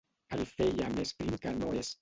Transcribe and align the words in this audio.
El 0.37 0.41
feia 0.53 0.89
més 0.97 1.13
prim 1.21 1.39
que 1.45 1.57
no 1.63 1.73
és. 1.83 1.89